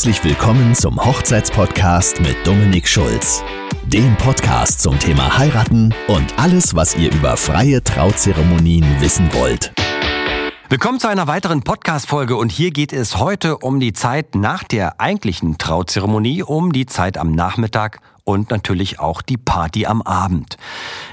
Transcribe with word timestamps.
Herzlich 0.00 0.24
willkommen 0.24 0.74
zum 0.74 0.98
Hochzeitspodcast 1.04 2.22
mit 2.22 2.34
Dominik 2.46 2.88
Schulz. 2.88 3.44
Dem 3.84 4.16
Podcast 4.16 4.80
zum 4.80 4.98
Thema 4.98 5.36
Heiraten 5.36 5.94
und 6.08 6.38
alles, 6.38 6.74
was 6.74 6.96
ihr 6.96 7.12
über 7.12 7.36
freie 7.36 7.84
Trauzeremonien 7.84 8.98
wissen 9.02 9.28
wollt. 9.34 9.74
Willkommen 10.70 11.00
zu 11.00 11.08
einer 11.08 11.26
weiteren 11.26 11.60
Podcast-Folge 11.60 12.36
und 12.36 12.50
hier 12.50 12.70
geht 12.70 12.94
es 12.94 13.18
heute 13.18 13.58
um 13.58 13.78
die 13.78 13.92
Zeit 13.92 14.34
nach 14.34 14.64
der 14.64 15.02
eigentlichen 15.02 15.58
Trauzeremonie, 15.58 16.44
um 16.44 16.72
die 16.72 16.86
Zeit 16.86 17.18
am 17.18 17.32
Nachmittag 17.32 18.00
und 18.24 18.50
natürlich 18.50 19.00
auch 19.00 19.20
die 19.20 19.36
Party 19.36 19.84
am 19.84 20.00
Abend. 20.00 20.56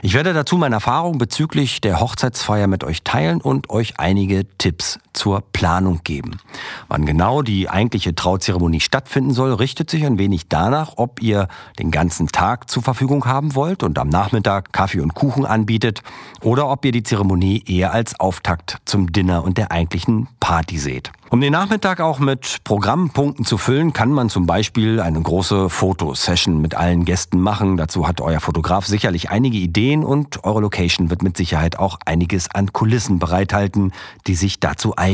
Ich 0.01 0.13
werde 0.13 0.31
dazu 0.31 0.55
meine 0.55 0.75
Erfahrung 0.75 1.17
bezüglich 1.17 1.81
der 1.81 1.99
Hochzeitsfeier 1.99 2.67
mit 2.67 2.85
euch 2.85 3.03
teilen 3.03 3.41
und 3.41 3.69
euch 3.69 3.99
einige 3.99 4.45
Tipps 4.57 4.97
zur 5.17 5.41
Planung 5.41 6.01
geben. 6.03 6.39
Wann 6.87 7.05
genau 7.05 7.41
die 7.41 7.69
eigentliche 7.69 8.13
Trauzeremonie 8.13 8.79
stattfinden 8.79 9.33
soll, 9.33 9.53
richtet 9.53 9.89
sich 9.89 10.05
ein 10.05 10.19
wenig 10.19 10.47
danach, 10.47 10.93
ob 10.95 11.21
ihr 11.21 11.47
den 11.79 11.91
ganzen 11.91 12.27
Tag 12.27 12.69
zur 12.69 12.83
Verfügung 12.83 13.25
haben 13.25 13.55
wollt 13.55 13.83
und 13.83 13.97
am 13.97 14.09
Nachmittag 14.09 14.71
Kaffee 14.71 15.01
und 15.01 15.15
Kuchen 15.15 15.45
anbietet 15.45 16.03
oder 16.41 16.69
ob 16.69 16.85
ihr 16.85 16.91
die 16.91 17.03
Zeremonie 17.03 17.63
eher 17.65 17.91
als 17.91 18.19
Auftakt 18.19 18.77
zum 18.85 19.11
Dinner 19.11 19.43
und 19.43 19.57
der 19.57 19.71
eigentlichen 19.71 20.27
Party 20.39 20.77
seht. 20.77 21.11
Um 21.29 21.41
den 21.41 21.51
Nachmittag 21.51 21.99
auch 21.99 22.19
mit 22.19 22.59
Programmpunkten 22.63 23.43
zu 23.43 23.57
füllen, 23.57 23.91
kann 23.91 24.11
man 24.11 24.29
zum 24.29 24.45
Beispiel 24.45 25.01
eine 25.01 25.21
große 25.21 25.69
Fotosession 25.69 26.61
mit 26.61 26.75
allen 26.75 27.03
Gästen 27.03 27.39
machen. 27.41 27.75
Dazu 27.75 28.07
hat 28.07 28.21
euer 28.21 28.39
Fotograf 28.39 28.85
sicherlich 28.85 29.29
einige 29.29 29.57
Ideen 29.57 30.05
und 30.05 30.45
eure 30.45 30.61
Location 30.61 31.09
wird 31.09 31.23
mit 31.23 31.35
Sicherheit 31.35 31.79
auch 31.79 31.99
einiges 32.05 32.49
an 32.49 32.71
Kulissen 32.71 33.19
bereithalten, 33.19 33.91
die 34.25 34.35
sich 34.35 34.61
dazu 34.61 34.93
eignen. 34.95 35.06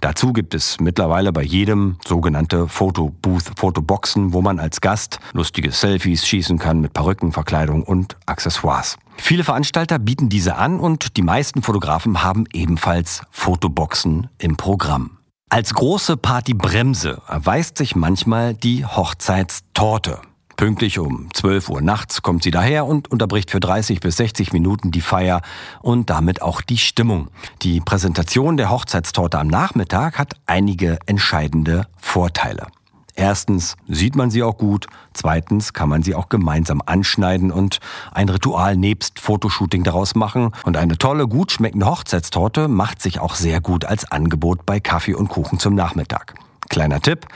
Dazu 0.00 0.32
gibt 0.32 0.54
es 0.54 0.80
mittlerweile 0.80 1.32
bei 1.32 1.42
jedem 1.42 1.96
sogenannte 2.06 2.68
Fotobooth, 2.68 3.52
Fotoboxen, 3.56 4.32
wo 4.32 4.42
man 4.42 4.58
als 4.58 4.80
Gast 4.80 5.20
lustige 5.32 5.70
Selfies 5.70 6.26
schießen 6.26 6.58
kann 6.58 6.80
mit 6.80 6.92
Perücken, 6.92 7.32
Verkleidung 7.32 7.82
und 7.82 8.16
Accessoires. 8.26 8.96
Viele 9.16 9.44
Veranstalter 9.44 9.98
bieten 9.98 10.28
diese 10.28 10.56
an 10.56 10.80
und 10.80 11.16
die 11.16 11.22
meisten 11.22 11.62
Fotografen 11.62 12.22
haben 12.22 12.44
ebenfalls 12.52 13.22
Fotoboxen 13.30 14.28
im 14.38 14.56
Programm. 14.56 15.18
Als 15.50 15.74
große 15.74 16.16
Partybremse 16.16 17.20
erweist 17.28 17.76
sich 17.76 17.94
manchmal 17.94 18.54
die 18.54 18.86
Hochzeitstorte. 18.86 20.20
Pünktlich 20.62 21.00
um 21.00 21.26
12 21.34 21.70
Uhr 21.70 21.82
nachts 21.82 22.22
kommt 22.22 22.44
sie 22.44 22.52
daher 22.52 22.86
und 22.86 23.10
unterbricht 23.10 23.50
für 23.50 23.58
30 23.58 23.98
bis 23.98 24.18
60 24.18 24.52
Minuten 24.52 24.92
die 24.92 25.00
Feier 25.00 25.42
und 25.80 26.08
damit 26.08 26.40
auch 26.40 26.60
die 26.60 26.78
Stimmung. 26.78 27.30
Die 27.62 27.80
Präsentation 27.80 28.56
der 28.56 28.70
Hochzeitstorte 28.70 29.40
am 29.40 29.48
Nachmittag 29.48 30.20
hat 30.20 30.36
einige 30.46 31.00
entscheidende 31.06 31.88
Vorteile. 31.96 32.68
Erstens 33.16 33.74
sieht 33.88 34.14
man 34.14 34.30
sie 34.30 34.44
auch 34.44 34.56
gut, 34.56 34.86
zweitens 35.14 35.72
kann 35.72 35.88
man 35.88 36.04
sie 36.04 36.14
auch 36.14 36.28
gemeinsam 36.28 36.80
anschneiden 36.86 37.50
und 37.50 37.80
ein 38.12 38.28
Ritual 38.28 38.76
nebst 38.76 39.18
Fotoshooting 39.18 39.82
daraus 39.82 40.14
machen 40.14 40.52
und 40.62 40.76
eine 40.76 40.96
tolle, 40.96 41.26
gut 41.26 41.50
schmeckende 41.50 41.86
Hochzeitstorte 41.86 42.68
macht 42.68 43.02
sich 43.02 43.18
auch 43.18 43.34
sehr 43.34 43.60
gut 43.60 43.84
als 43.84 44.12
Angebot 44.12 44.64
bei 44.64 44.78
Kaffee 44.78 45.14
und 45.14 45.28
Kuchen 45.28 45.58
zum 45.58 45.74
Nachmittag. 45.74 46.34
Kleiner 46.68 47.00
Tipp, 47.00 47.26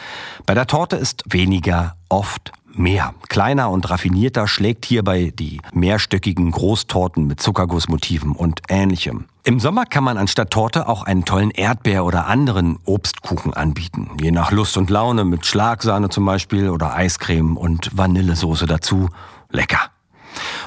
bei 0.46 0.54
der 0.54 0.68
Torte 0.68 0.94
ist 0.94 1.24
weniger 1.26 1.96
oft 2.08 2.52
mehr. 2.78 3.14
Kleiner 3.28 3.70
und 3.70 3.88
raffinierter 3.88 4.48
schlägt 4.48 4.84
hierbei 4.84 5.32
die 5.34 5.60
mehrstöckigen 5.72 6.50
Großtorten 6.50 7.26
mit 7.26 7.40
Zuckergussmotiven 7.40 8.32
und 8.32 8.62
ähnlichem. 8.68 9.26
Im 9.44 9.60
Sommer 9.60 9.86
kann 9.86 10.02
man 10.02 10.18
anstatt 10.18 10.50
Torte 10.50 10.88
auch 10.88 11.04
einen 11.04 11.24
tollen 11.24 11.50
Erdbeer- 11.50 12.04
oder 12.04 12.26
anderen 12.26 12.78
Obstkuchen 12.84 13.54
anbieten. 13.54 14.10
Je 14.20 14.32
nach 14.32 14.50
Lust 14.50 14.76
und 14.76 14.90
Laune 14.90 15.24
mit 15.24 15.46
Schlagsahne 15.46 16.08
zum 16.08 16.24
Beispiel 16.26 16.70
oder 16.70 16.94
Eiscreme 16.94 17.56
und 17.56 17.96
Vanillesoße 17.96 18.66
dazu. 18.66 19.08
Lecker. 19.50 19.90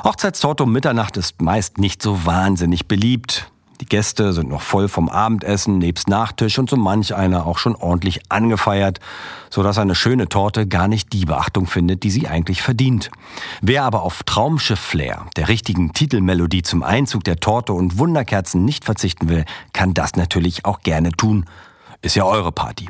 Hochzeitstorte 0.03 0.63
um 0.63 0.71
Mitternacht 0.71 1.17
ist 1.17 1.41
meist 1.41 1.77
nicht 1.77 2.01
so 2.01 2.25
wahnsinnig 2.25 2.87
beliebt. 2.87 3.51
Die 3.81 3.85
Gäste 3.85 4.33
sind 4.33 4.49
noch 4.49 4.61
voll 4.61 4.89
vom 4.89 5.07
Abendessen, 5.07 5.77
nebst 5.77 6.09
Nachtisch 6.09 6.59
und 6.59 6.69
so 6.69 6.75
manch 6.75 7.15
einer 7.15 7.45
auch 7.45 7.57
schon 7.57 7.75
ordentlich 7.75 8.29
angefeiert, 8.29 8.99
sodass 9.49 9.77
eine 9.77 9.95
schöne 9.95 10.27
Torte 10.27 10.67
gar 10.67 10.89
nicht 10.89 11.13
die 11.13 11.23
Beachtung 11.23 11.65
findet, 11.65 12.03
die 12.03 12.11
sie 12.11 12.27
eigentlich 12.27 12.61
verdient. 12.61 13.09
Wer 13.61 13.83
aber 13.83 14.03
auf 14.03 14.23
Traumschiff-Flair, 14.23 15.27
der 15.37 15.47
richtigen 15.47 15.93
Titelmelodie 15.93 16.61
zum 16.61 16.83
Einzug 16.83 17.23
der 17.23 17.37
Torte 17.37 17.71
und 17.71 17.97
Wunderkerzen 17.97 18.65
nicht 18.65 18.83
verzichten 18.83 19.29
will, 19.29 19.45
kann 19.71 19.93
das 19.93 20.17
natürlich 20.17 20.65
auch 20.65 20.81
gerne 20.81 21.11
tun. 21.13 21.45
Ist 22.01 22.15
ja 22.15 22.25
eure 22.25 22.51
Party. 22.51 22.89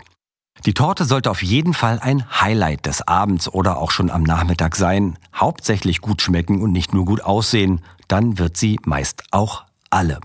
Die 0.65 0.73
Torte 0.73 1.05
sollte 1.05 1.29
auf 1.29 1.43
jeden 1.43 1.73
Fall 1.73 1.99
ein 1.99 2.25
Highlight 2.41 2.87
des 2.87 3.07
Abends 3.07 3.47
oder 3.47 3.77
auch 3.77 3.91
schon 3.91 4.09
am 4.09 4.23
Nachmittag 4.23 4.75
sein, 4.75 5.17
hauptsächlich 5.33 6.01
gut 6.01 6.21
schmecken 6.21 6.61
und 6.61 6.71
nicht 6.71 6.93
nur 6.93 7.05
gut 7.05 7.21
aussehen, 7.21 7.81
dann 8.07 8.39
wird 8.39 8.57
sie 8.57 8.79
meist 8.83 9.23
auch 9.31 9.63
alle. 9.89 10.19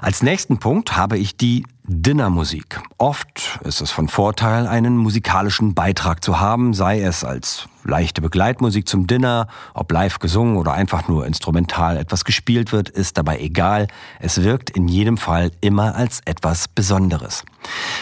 Als 0.00 0.22
nächsten 0.22 0.58
Punkt 0.58 0.96
habe 0.96 1.18
ich 1.18 1.36
die 1.36 1.64
Dinnermusik. 1.90 2.80
Oft 2.98 3.58
ist 3.64 3.80
es 3.80 3.90
von 3.90 4.08
Vorteil, 4.08 4.66
einen 4.66 4.96
musikalischen 4.96 5.74
Beitrag 5.74 6.22
zu 6.22 6.38
haben, 6.38 6.74
sei 6.74 7.00
es 7.00 7.24
als 7.24 7.66
leichte 7.82 8.20
Begleitmusik 8.20 8.86
zum 8.86 9.06
Dinner, 9.06 9.48
ob 9.72 9.90
live 9.90 10.18
gesungen 10.18 10.56
oder 10.56 10.74
einfach 10.74 11.08
nur 11.08 11.26
instrumental 11.26 11.96
etwas 11.96 12.24
gespielt 12.24 12.72
wird, 12.72 12.90
ist 12.90 13.16
dabei 13.16 13.40
egal. 13.40 13.88
Es 14.20 14.42
wirkt 14.42 14.68
in 14.70 14.86
jedem 14.86 15.16
Fall 15.16 15.50
immer 15.62 15.94
als 15.94 16.20
etwas 16.26 16.68
Besonderes. 16.68 17.44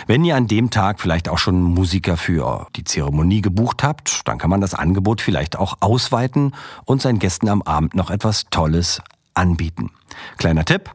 Wenn 0.08 0.24
ihr 0.24 0.36
an 0.36 0.48
dem 0.48 0.70
Tag 0.70 1.00
vielleicht 1.00 1.28
auch 1.28 1.38
schon 1.38 1.62
Musiker 1.62 2.16
für 2.16 2.66
die 2.74 2.84
Zeremonie 2.84 3.40
gebucht 3.40 3.84
habt, 3.84 4.26
dann 4.28 4.38
kann 4.38 4.50
man 4.50 4.60
das 4.60 4.74
Angebot 4.74 5.20
vielleicht 5.20 5.56
auch 5.56 5.76
ausweiten 5.80 6.54
und 6.84 7.00
seinen 7.00 7.20
Gästen 7.20 7.48
am 7.48 7.62
Abend 7.62 7.94
noch 7.94 8.10
etwas 8.10 8.46
Tolles 8.50 9.00
anbieten. 9.36 9.90
Kleiner 10.38 10.64
Tipp. 10.64 10.90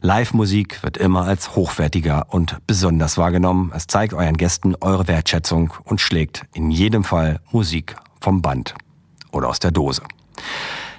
Live-Musik 0.00 0.82
wird 0.82 0.96
immer 0.96 1.24
als 1.24 1.54
hochwertiger 1.54 2.26
und 2.30 2.58
besonders 2.66 3.18
wahrgenommen. 3.18 3.70
Es 3.74 3.86
zeigt 3.86 4.14
euren 4.14 4.36
Gästen 4.36 4.74
eure 4.80 5.06
Wertschätzung 5.06 5.72
und 5.84 6.00
schlägt 6.00 6.44
in 6.54 6.70
jedem 6.70 7.04
Fall 7.04 7.40
Musik 7.52 7.96
vom 8.20 8.42
Band 8.42 8.74
oder 9.30 9.48
aus 9.48 9.60
der 9.60 9.70
Dose. 9.70 10.02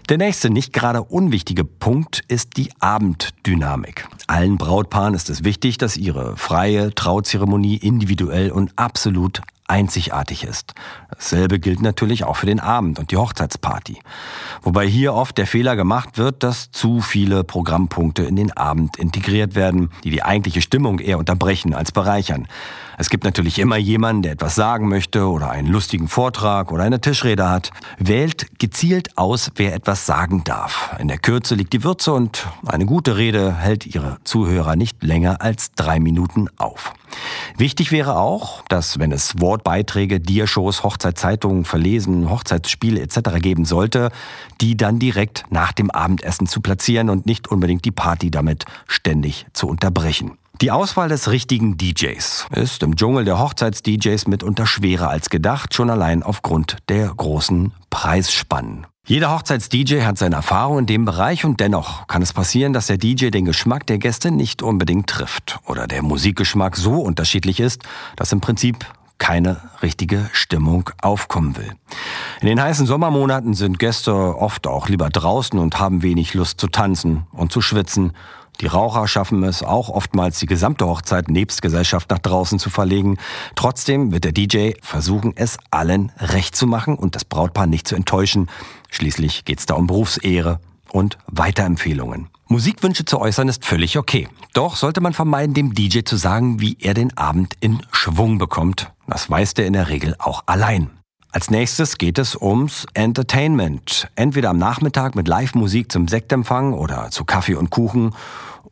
Der 0.09 0.17
nächste 0.17 0.49
nicht 0.49 0.73
gerade 0.73 1.01
unwichtige 1.01 1.63
Punkt 1.63 2.23
ist 2.27 2.57
die 2.57 2.69
Abenddynamik. 2.79 4.05
Allen 4.27 4.57
Brautpaaren 4.57 5.13
ist 5.13 5.29
es 5.29 5.45
wichtig, 5.45 5.77
dass 5.77 5.95
ihre 5.95 6.35
freie 6.35 6.93
Trauzeremonie 6.93 7.77
individuell 7.77 8.51
und 8.51 8.73
absolut 8.75 9.41
einzigartig 9.73 10.43
ist. 10.43 10.75
Dasselbe 11.09 11.59
gilt 11.59 11.81
natürlich 11.81 12.25
auch 12.25 12.35
für 12.35 12.45
den 12.45 12.59
Abend 12.59 12.99
und 12.99 13.09
die 13.09 13.17
Hochzeitsparty. 13.17 13.97
Wobei 14.61 14.85
hier 14.85 15.15
oft 15.15 15.35
der 15.39 15.47
Fehler 15.47 15.75
gemacht 15.75 16.19
wird, 16.19 16.43
dass 16.43 16.69
zu 16.69 17.01
viele 17.01 17.43
Programmpunkte 17.43 18.21
in 18.21 18.35
den 18.35 18.55
Abend 18.55 18.97
integriert 18.97 19.55
werden, 19.55 19.89
die 20.03 20.11
die 20.11 20.21
eigentliche 20.21 20.61
Stimmung 20.61 20.99
eher 20.99 21.17
unterbrechen 21.17 21.73
als 21.73 21.91
bereichern. 21.91 22.47
Es 22.99 23.09
gibt 23.09 23.23
natürlich 23.23 23.57
immer 23.57 23.77
jemanden, 23.77 24.21
der 24.21 24.33
etwas 24.33 24.53
sagen 24.53 24.87
möchte 24.87 25.27
oder 25.27 25.49
einen 25.49 25.67
lustigen 25.67 26.07
Vortrag 26.07 26.71
oder 26.71 26.83
eine 26.83 27.01
Tischrede 27.01 27.49
hat. 27.49 27.71
Wählt 27.97 28.59
gezielt 28.59 29.17
aus, 29.17 29.49
wer 29.55 29.73
etwas 29.73 30.05
sagen 30.05 30.43
darf. 30.43 30.95
In 30.99 31.07
der 31.07 31.17
Kürze 31.17 31.55
liegt 31.55 31.73
die 31.73 31.83
Würze 31.83 32.13
und 32.13 32.47
eine 32.67 32.85
gute 32.85 33.17
Rede 33.17 33.55
hält 33.55 33.87
ihre 33.87 34.17
Zuhörer 34.23 34.75
nicht 34.75 35.01
länger 35.01 35.41
als 35.41 35.71
drei 35.71 35.99
Minuten 35.99 36.47
auf. 36.57 36.93
Wichtig 37.57 37.91
wäre 37.91 38.17
auch, 38.17 38.63
dass 38.69 38.99
wenn 38.99 39.11
es 39.11 39.39
Wortbeiträge, 39.63 40.19
Diashows, 40.19 40.83
Hochzeitszeitungen, 40.83 41.63
Verlesen, 41.63 42.29
Hochzeitsspiele 42.29 43.01
etc. 43.01 43.39
geben 43.41 43.65
sollte, 43.65 44.11
die 44.59 44.75
dann 44.75 44.99
direkt 44.99 45.45
nach 45.49 45.71
dem 45.71 45.89
Abendessen 45.89 46.47
zu 46.47 46.61
platzieren 46.61 47.09
und 47.09 47.25
nicht 47.25 47.47
unbedingt 47.47 47.85
die 47.85 47.91
Party 47.91 48.29
damit 48.29 48.65
ständig 48.87 49.45
zu 49.53 49.67
unterbrechen. 49.67 50.37
Die 50.61 50.71
Auswahl 50.71 51.09
des 51.09 51.31
richtigen 51.31 51.77
DJs 51.77 52.47
ist 52.55 52.83
im 52.83 52.95
Dschungel 52.95 53.25
der 53.25 53.39
Hochzeits-DJs 53.39 54.27
mitunter 54.27 54.67
schwerer 54.67 55.09
als 55.09 55.29
gedacht, 55.29 55.73
schon 55.73 55.89
allein 55.89 56.23
aufgrund 56.23 56.77
der 56.89 57.07
großen 57.07 57.71
Preisspannen. 57.89 58.85
Jeder 59.05 59.31
Hochzeits-DJ 59.31 60.01
hat 60.03 60.17
seine 60.17 60.35
Erfahrung 60.35 60.79
in 60.79 60.85
dem 60.85 61.05
Bereich 61.05 61.43
und 61.43 61.59
dennoch 61.59 62.07
kann 62.07 62.21
es 62.21 62.31
passieren, 62.31 62.71
dass 62.71 62.87
der 62.87 62.97
DJ 62.97 63.29
den 63.29 63.45
Geschmack 63.45 63.87
der 63.87 63.97
Gäste 63.97 64.31
nicht 64.31 64.61
unbedingt 64.61 65.07
trifft 65.07 65.59
oder 65.65 65.87
der 65.87 66.03
Musikgeschmack 66.03 66.77
so 66.77 67.01
unterschiedlich 67.01 67.59
ist, 67.59 67.83
dass 68.15 68.31
im 68.31 68.39
Prinzip 68.39 68.85
keine 69.17 69.57
richtige 69.81 70.29
Stimmung 70.33 70.89
aufkommen 71.01 71.55
will. 71.57 71.71
In 72.41 72.47
den 72.47 72.61
heißen 72.61 72.85
Sommermonaten 72.85 73.53
sind 73.53 73.79
Gäste 73.79 74.13
oft 74.13 74.67
auch 74.67 74.89
lieber 74.89 75.09
draußen 75.09 75.57
und 75.59 75.79
haben 75.79 76.03
wenig 76.03 76.33
Lust 76.33 76.59
zu 76.59 76.67
tanzen 76.67 77.27
und 77.31 77.51
zu 77.51 77.61
schwitzen 77.61 78.13
die 78.61 78.67
Raucher 78.67 79.07
schaffen 79.07 79.43
es 79.43 79.63
auch 79.63 79.89
oftmals, 79.89 80.39
die 80.39 80.45
gesamte 80.45 80.85
Hochzeit 80.85 81.29
nebst 81.29 81.61
Gesellschaft 81.61 82.09
nach 82.11 82.19
draußen 82.19 82.59
zu 82.59 82.69
verlegen. 82.69 83.17
Trotzdem 83.55 84.11
wird 84.11 84.25
der 84.25 84.31
DJ 84.31 84.71
versuchen, 84.81 85.33
es 85.35 85.57
allen 85.71 86.11
recht 86.17 86.55
zu 86.55 86.67
machen 86.67 86.95
und 86.95 87.15
das 87.15 87.25
Brautpaar 87.25 87.67
nicht 87.67 87.87
zu 87.87 87.95
enttäuschen. 87.95 88.49
Schließlich 88.89 89.45
geht 89.45 89.59
es 89.59 89.65
da 89.65 89.73
um 89.73 89.87
Berufsehre 89.87 90.59
und 90.91 91.17
Weiterempfehlungen. 91.27 92.29
Musikwünsche 92.47 93.05
zu 93.05 93.19
äußern 93.19 93.47
ist 93.47 93.65
völlig 93.65 93.97
okay. 93.97 94.27
Doch 94.53 94.75
sollte 94.75 95.01
man 95.01 95.13
vermeiden, 95.13 95.53
dem 95.53 95.73
DJ 95.73 96.01
zu 96.01 96.17
sagen, 96.17 96.59
wie 96.59 96.77
er 96.79 96.93
den 96.93 97.17
Abend 97.17 97.55
in 97.59 97.81
Schwung 97.91 98.37
bekommt. 98.37 98.91
Das 99.07 99.29
weiß 99.29 99.53
der 99.55 99.65
in 99.65 99.73
der 99.73 99.89
Regel 99.89 100.15
auch 100.19 100.43
allein. 100.45 100.89
Als 101.31 101.49
nächstes 101.49 101.97
geht 101.97 102.19
es 102.19 102.35
ums 102.39 102.85
Entertainment. 102.93 104.07
Entweder 104.15 104.51
am 104.51 104.59
Nachmittag 104.59 105.15
mit 105.15 105.27
Live-Musik 105.27 105.91
zum 105.91 106.07
Sektempfang 106.07 106.73
oder 106.73 107.09
zu 107.09 107.25
Kaffee 107.25 107.55
und 107.55 107.71
Kuchen 107.71 108.13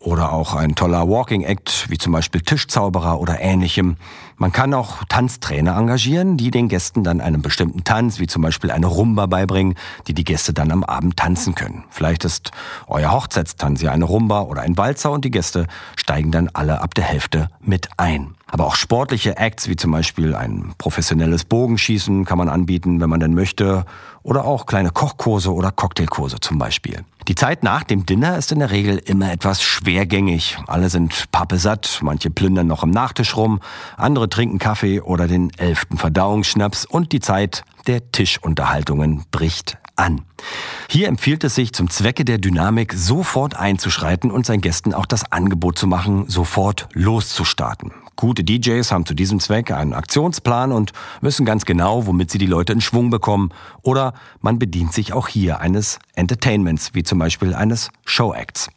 oder 0.01 0.33
auch 0.33 0.55
ein 0.55 0.75
toller 0.75 1.07
Walking 1.07 1.43
Act, 1.43 1.89
wie 1.89 1.97
zum 1.97 2.11
Beispiel 2.11 2.41
Tischzauberer 2.41 3.19
oder 3.19 3.39
ähnlichem. 3.39 3.97
Man 4.35 4.51
kann 4.51 4.73
auch 4.73 5.03
Tanztrainer 5.07 5.77
engagieren, 5.77 6.37
die 6.37 6.49
den 6.49 6.67
Gästen 6.67 7.03
dann 7.03 7.21
einen 7.21 7.43
bestimmten 7.43 7.83
Tanz, 7.83 8.19
wie 8.19 8.25
zum 8.25 8.41
Beispiel 8.41 8.71
eine 8.71 8.87
Rumba 8.87 9.27
beibringen, 9.27 9.75
die 10.07 10.15
die 10.15 10.23
Gäste 10.23 10.53
dann 10.53 10.71
am 10.71 10.83
Abend 10.83 11.17
tanzen 11.17 11.53
können. 11.53 11.83
Vielleicht 11.91 12.25
ist 12.25 12.51
euer 12.87 13.11
Hochzeitstanz 13.11 13.81
ja 13.81 13.91
eine 13.91 14.05
Rumba 14.05 14.41
oder 14.41 14.63
ein 14.63 14.77
Walzer 14.77 15.11
und 15.11 15.23
die 15.23 15.31
Gäste 15.31 15.67
steigen 15.95 16.31
dann 16.31 16.49
alle 16.53 16.81
ab 16.81 16.95
der 16.95 17.03
Hälfte 17.03 17.49
mit 17.61 17.89
ein. 17.97 18.35
Aber 18.51 18.67
auch 18.67 18.75
sportliche 18.75 19.37
Acts, 19.37 19.69
wie 19.69 19.77
zum 19.77 19.91
Beispiel 19.91 20.35
ein 20.35 20.73
professionelles 20.77 21.45
Bogenschießen, 21.45 22.25
kann 22.25 22.37
man 22.37 22.49
anbieten, 22.49 22.99
wenn 22.99 23.09
man 23.09 23.21
denn 23.21 23.33
möchte. 23.33 23.85
Oder 24.23 24.43
auch 24.43 24.65
kleine 24.65 24.91
Kochkurse 24.91 25.53
oder 25.53 25.71
Cocktailkurse 25.71 26.39
zum 26.41 26.59
Beispiel. 26.59 27.05
Die 27.29 27.35
Zeit 27.35 27.63
nach 27.63 27.83
dem 27.83 28.05
Dinner 28.05 28.37
ist 28.37 28.51
in 28.51 28.59
der 28.59 28.69
Regel 28.69 28.97
immer 28.97 29.31
etwas 29.31 29.63
schwergängig. 29.63 30.57
Alle 30.67 30.89
sind 30.89 31.31
pappesatt, 31.31 32.01
manche 32.03 32.29
plündern 32.29 32.67
noch 32.67 32.83
im 32.83 32.91
Nachtisch 32.91 33.37
rum, 33.37 33.61
andere 33.95 34.27
trinken 34.27 34.59
Kaffee 34.59 34.99
oder 34.99 35.27
den 35.27 35.49
elften 35.57 35.97
Verdauungsschnaps 35.97 36.85
und 36.85 37.13
die 37.13 37.21
Zeit 37.21 37.63
der 37.87 38.11
Tischunterhaltungen 38.11 39.23
bricht 39.31 39.77
an. 39.95 40.21
Hier 40.89 41.07
empfiehlt 41.07 41.43
es 41.43 41.55
sich 41.55 41.73
zum 41.73 41.89
Zwecke 41.89 42.25
der 42.25 42.37
Dynamik 42.37 42.93
sofort 42.93 43.55
einzuschreiten 43.55 44.29
und 44.29 44.45
seinen 44.45 44.61
Gästen 44.61 44.93
auch 44.93 45.05
das 45.05 45.31
Angebot 45.31 45.77
zu 45.77 45.87
machen, 45.87 46.27
sofort 46.27 46.89
loszustarten. 46.93 47.91
Gute 48.21 48.43
DJs 48.43 48.91
haben 48.91 49.07
zu 49.07 49.15
diesem 49.15 49.39
Zweck 49.39 49.71
einen 49.71 49.93
Aktionsplan 49.93 50.71
und 50.71 50.91
wissen 51.21 51.43
ganz 51.43 51.65
genau, 51.65 52.05
womit 52.05 52.29
sie 52.29 52.37
die 52.37 52.45
Leute 52.45 52.71
in 52.71 52.79
Schwung 52.79 53.09
bekommen. 53.09 53.49
Oder 53.81 54.13
man 54.41 54.59
bedient 54.59 54.93
sich 54.93 55.11
auch 55.11 55.27
hier 55.27 55.59
eines 55.59 55.97
Entertainments, 56.13 56.91
wie 56.93 57.01
zum 57.01 57.17
Beispiel 57.17 57.55
eines 57.55 57.89
Showacts. 58.05 58.69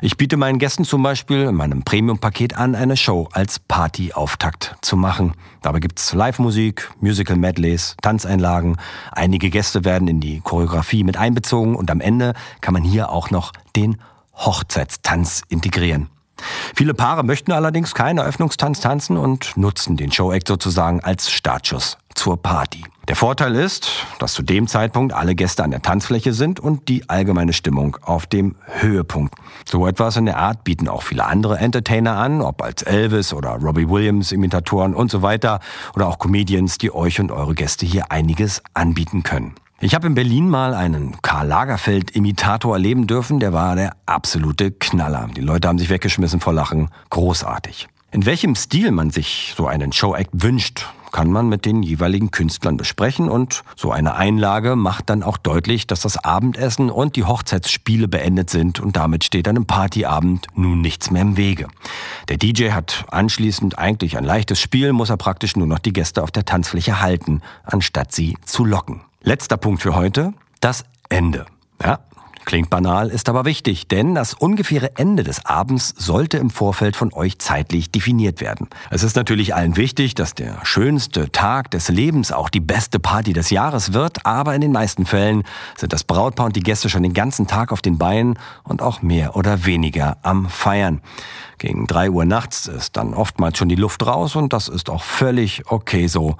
Ich 0.00 0.16
biete 0.16 0.38
meinen 0.38 0.58
Gästen 0.58 0.86
zum 0.86 1.02
Beispiel 1.02 1.42
in 1.42 1.56
meinem 1.56 1.82
Premium-Paket 1.82 2.56
an, 2.56 2.74
eine 2.74 2.96
Show 2.96 3.28
als 3.32 3.58
Party-Auftakt 3.58 4.76
zu 4.80 4.96
machen. 4.96 5.34
Dabei 5.60 5.80
gibt's 5.80 6.14
Live-Musik, 6.14 6.90
Musical-Medleys, 7.00 7.98
Tanzeinlagen. 8.00 8.78
Einige 9.12 9.50
Gäste 9.50 9.84
werden 9.84 10.08
in 10.08 10.20
die 10.20 10.40
Choreografie 10.40 11.04
mit 11.04 11.18
einbezogen 11.18 11.76
und 11.76 11.90
am 11.90 12.00
Ende 12.00 12.32
kann 12.62 12.72
man 12.72 12.84
hier 12.84 13.10
auch 13.10 13.30
noch 13.30 13.52
den 13.76 13.98
Hochzeitstanz 14.34 15.42
integrieren. 15.50 16.08
Viele 16.74 16.94
Paare 16.94 17.24
möchten 17.24 17.52
allerdings 17.52 17.94
keinen 17.94 18.18
Eröffnungstanz 18.18 18.80
tanzen 18.80 19.16
und 19.16 19.56
nutzen 19.56 19.96
den 19.96 20.12
Showact 20.12 20.48
sozusagen 20.48 21.00
als 21.00 21.30
Startschuss 21.30 21.98
zur 22.14 22.36
Party. 22.36 22.84
Der 23.08 23.16
Vorteil 23.16 23.56
ist, 23.56 24.06
dass 24.20 24.34
zu 24.34 24.42
dem 24.42 24.68
Zeitpunkt 24.68 25.12
alle 25.12 25.34
Gäste 25.34 25.64
an 25.64 25.72
der 25.72 25.82
Tanzfläche 25.82 26.32
sind 26.32 26.60
und 26.60 26.88
die 26.88 27.08
allgemeine 27.08 27.52
Stimmung 27.52 27.96
auf 28.02 28.26
dem 28.26 28.54
Höhepunkt. 28.66 29.34
So 29.68 29.86
etwas 29.86 30.16
in 30.16 30.26
der 30.26 30.36
Art 30.36 30.62
bieten 30.62 30.86
auch 30.86 31.02
viele 31.02 31.24
andere 31.24 31.58
Entertainer 31.58 32.16
an, 32.18 32.40
ob 32.40 32.62
als 32.62 32.82
Elvis 32.82 33.32
oder 33.32 33.50
Robbie 33.56 33.88
Williams 33.88 34.30
Imitatoren 34.30 34.94
und 34.94 35.10
so 35.10 35.22
weiter 35.22 35.58
oder 35.96 36.06
auch 36.06 36.18
Comedians, 36.18 36.78
die 36.78 36.94
euch 36.94 37.18
und 37.18 37.32
eure 37.32 37.54
Gäste 37.54 37.84
hier 37.84 38.12
einiges 38.12 38.62
anbieten 38.74 39.24
können. 39.24 39.56
Ich 39.82 39.94
habe 39.94 40.06
in 40.06 40.14
Berlin 40.14 40.46
mal 40.46 40.74
einen 40.74 41.22
Karl 41.22 41.48
Lagerfeld-Imitator 41.48 42.74
erleben 42.74 43.06
dürfen, 43.06 43.40
der 43.40 43.54
war 43.54 43.76
der 43.76 43.96
absolute 44.04 44.72
Knaller. 44.72 45.30
Die 45.34 45.40
Leute 45.40 45.68
haben 45.68 45.78
sich 45.78 45.88
weggeschmissen 45.88 46.38
vor 46.38 46.52
Lachen. 46.52 46.90
Großartig. 47.08 47.88
In 48.10 48.26
welchem 48.26 48.54
Stil 48.56 48.90
man 48.90 49.08
sich 49.08 49.54
so 49.56 49.66
einen 49.66 49.92
Showact 49.92 50.32
wünscht, 50.34 50.86
kann 51.12 51.32
man 51.32 51.48
mit 51.48 51.64
den 51.64 51.82
jeweiligen 51.82 52.30
Künstlern 52.30 52.76
besprechen 52.76 53.30
und 53.30 53.62
so 53.74 53.90
eine 53.90 54.16
Einlage 54.16 54.76
macht 54.76 55.08
dann 55.08 55.22
auch 55.22 55.38
deutlich, 55.38 55.86
dass 55.86 56.02
das 56.02 56.22
Abendessen 56.22 56.90
und 56.90 57.16
die 57.16 57.24
Hochzeitsspiele 57.24 58.06
beendet 58.06 58.50
sind 58.50 58.80
und 58.80 58.96
damit 58.96 59.24
steht 59.24 59.48
einem 59.48 59.64
Partyabend 59.64 60.46
nun 60.54 60.82
nichts 60.82 61.10
mehr 61.10 61.22
im 61.22 61.38
Wege. 61.38 61.68
Der 62.28 62.36
DJ 62.36 62.72
hat 62.72 63.06
anschließend 63.10 63.78
eigentlich 63.78 64.18
ein 64.18 64.24
leichtes 64.24 64.60
Spiel, 64.60 64.92
muss 64.92 65.08
er 65.08 65.16
praktisch 65.16 65.56
nur 65.56 65.66
noch 65.66 65.78
die 65.78 65.94
Gäste 65.94 66.22
auf 66.22 66.30
der 66.30 66.44
Tanzfläche 66.44 67.00
halten, 67.00 67.40
anstatt 67.64 68.12
sie 68.12 68.36
zu 68.44 68.66
locken. 68.66 69.00
Letzter 69.22 69.56
Punkt 69.56 69.82
für 69.82 69.94
heute, 69.94 70.32
das 70.60 70.84
Ende. 71.08 71.46
Ja, 71.82 72.00
Klingt 72.46 72.70
banal, 72.70 73.10
ist 73.10 73.28
aber 73.28 73.44
wichtig, 73.44 73.86
denn 73.86 74.14
das 74.14 74.34
ungefähre 74.34 74.96
Ende 74.96 75.22
des 75.22 75.44
Abends 75.46 75.94
sollte 75.96 76.38
im 76.38 76.50
Vorfeld 76.50 76.96
von 76.96 77.12
euch 77.12 77.38
zeitlich 77.38 77.92
definiert 77.92 78.40
werden. 78.40 78.68
Es 78.90 79.02
ist 79.02 79.14
natürlich 79.14 79.54
allen 79.54 79.76
wichtig, 79.76 80.14
dass 80.14 80.34
der 80.34 80.58
schönste 80.64 81.30
Tag 81.30 81.70
des 81.70 81.88
Lebens 81.90 82.32
auch 82.32 82.48
die 82.48 82.60
beste 82.60 82.98
Party 82.98 83.34
des 83.34 83.50
Jahres 83.50 83.92
wird, 83.92 84.26
aber 84.26 84.54
in 84.54 84.62
den 84.62 84.72
meisten 84.72 85.06
Fällen 85.06 85.44
sind 85.76 85.92
das 85.92 86.02
Brautpaar 86.02 86.46
und 86.46 86.56
die 86.56 86.62
Gäste 86.62 86.88
schon 86.88 87.02
den 87.02 87.14
ganzen 87.14 87.46
Tag 87.46 87.72
auf 87.72 87.82
den 87.82 87.98
Beinen 87.98 88.38
und 88.64 88.82
auch 88.82 89.02
mehr 89.02 89.36
oder 89.36 89.64
weniger 89.66 90.16
am 90.22 90.48
Feiern. 90.48 91.02
Gegen 91.58 91.86
drei 91.86 92.10
Uhr 92.10 92.24
nachts 92.24 92.66
ist 92.66 92.96
dann 92.96 93.14
oftmals 93.14 93.58
schon 93.58 93.68
die 93.68 93.76
Luft 93.76 94.04
raus 94.04 94.34
und 94.34 94.52
das 94.52 94.68
ist 94.68 94.90
auch 94.90 95.02
völlig 95.02 95.70
okay 95.70 96.08
so. 96.08 96.36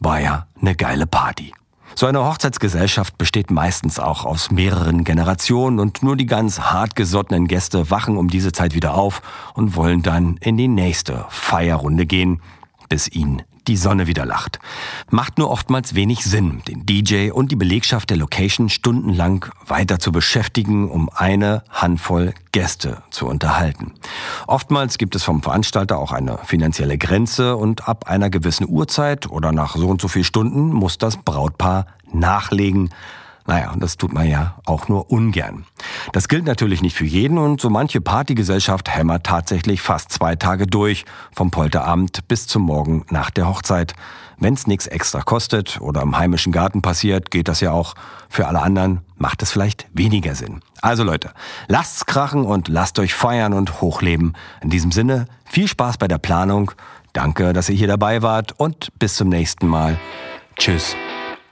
War 0.00 0.20
ja 0.20 0.46
eine 0.60 0.74
geile 0.74 1.06
Party. 1.06 1.52
So 1.94 2.06
eine 2.06 2.24
Hochzeitsgesellschaft 2.24 3.18
besteht 3.18 3.50
meistens 3.50 3.98
auch 3.98 4.24
aus 4.24 4.50
mehreren 4.50 5.04
Generationen 5.04 5.78
und 5.78 6.02
nur 6.02 6.16
die 6.16 6.26
ganz 6.26 6.58
hartgesottenen 6.58 7.48
Gäste 7.48 7.90
wachen 7.90 8.16
um 8.16 8.28
diese 8.28 8.52
Zeit 8.52 8.74
wieder 8.74 8.94
auf 8.94 9.22
und 9.54 9.76
wollen 9.76 10.02
dann 10.02 10.36
in 10.38 10.56
die 10.56 10.68
nächste 10.68 11.26
Feierrunde 11.28 12.06
gehen, 12.06 12.40
bis 12.88 13.08
ihnen 13.08 13.42
die 13.68 13.76
Sonne 13.76 14.06
wieder 14.06 14.24
lacht. 14.24 14.58
Macht 15.10 15.38
nur 15.38 15.50
oftmals 15.50 15.94
wenig 15.94 16.24
Sinn, 16.24 16.62
den 16.68 16.86
DJ 16.86 17.30
und 17.30 17.50
die 17.52 17.56
Belegschaft 17.56 18.10
der 18.10 18.16
Location 18.16 18.68
stundenlang 18.68 19.46
weiter 19.66 19.98
zu 19.98 20.12
beschäftigen, 20.12 20.90
um 20.90 21.08
eine 21.14 21.62
Handvoll 21.70 22.34
Gäste 22.52 23.02
zu 23.10 23.26
unterhalten. 23.26 23.94
Oftmals 24.46 24.98
gibt 24.98 25.14
es 25.14 25.22
vom 25.22 25.42
Veranstalter 25.42 25.98
auch 25.98 26.12
eine 26.12 26.38
finanzielle 26.44 26.98
Grenze 26.98 27.56
und 27.56 27.88
ab 27.88 28.08
einer 28.08 28.30
gewissen 28.30 28.68
Uhrzeit 28.68 29.30
oder 29.30 29.52
nach 29.52 29.76
so 29.76 29.88
und 29.88 30.00
so 30.00 30.08
viel 30.08 30.24
Stunden 30.24 30.72
muss 30.72 30.98
das 30.98 31.16
Brautpaar 31.16 31.86
nachlegen, 32.12 32.90
naja, 33.46 33.72
und 33.72 33.82
das 33.82 33.96
tut 33.96 34.12
man 34.12 34.28
ja 34.28 34.56
auch 34.66 34.88
nur 34.88 35.10
ungern. 35.10 35.64
Das 36.12 36.28
gilt 36.28 36.44
natürlich 36.44 36.82
nicht 36.82 36.96
für 36.96 37.04
jeden 37.04 37.38
und 37.38 37.60
so 37.60 37.70
manche 37.70 38.00
Partygesellschaft 38.00 38.88
hämmert 38.88 39.24
tatsächlich 39.24 39.82
fast 39.82 40.12
zwei 40.12 40.36
Tage 40.36 40.66
durch, 40.66 41.04
vom 41.34 41.50
Polterabend 41.50 42.28
bis 42.28 42.46
zum 42.46 42.62
Morgen 42.62 43.04
nach 43.10 43.30
der 43.30 43.48
Hochzeit. 43.48 43.94
Wenn's 44.38 44.66
nichts 44.66 44.88
extra 44.88 45.22
kostet 45.22 45.80
oder 45.80 46.02
im 46.02 46.18
heimischen 46.18 46.52
Garten 46.52 46.82
passiert, 46.82 47.30
geht 47.30 47.48
das 47.48 47.60
ja 47.60 47.70
auch. 47.70 47.94
Für 48.28 48.48
alle 48.48 48.60
anderen 48.60 49.02
macht 49.16 49.42
es 49.42 49.52
vielleicht 49.52 49.86
weniger 49.92 50.34
Sinn. 50.34 50.60
Also 50.80 51.04
Leute, 51.04 51.30
lasst's 51.68 52.06
krachen 52.06 52.44
und 52.44 52.66
lasst 52.68 52.98
euch 52.98 53.14
feiern 53.14 53.52
und 53.52 53.80
hochleben. 53.80 54.34
In 54.60 54.70
diesem 54.70 54.90
Sinne, 54.90 55.26
viel 55.44 55.68
Spaß 55.68 55.98
bei 55.98 56.08
der 56.08 56.18
Planung. 56.18 56.72
Danke, 57.12 57.52
dass 57.52 57.68
ihr 57.68 57.76
hier 57.76 57.88
dabei 57.88 58.22
wart 58.22 58.52
und 58.58 58.88
bis 58.98 59.14
zum 59.14 59.28
nächsten 59.28 59.68
Mal. 59.68 59.98
Tschüss, 60.56 60.96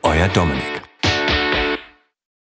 euer 0.02 0.28
Dominik. 0.28 0.89